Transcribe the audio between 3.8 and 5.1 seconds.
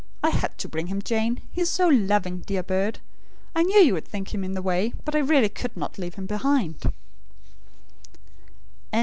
would think him in the way;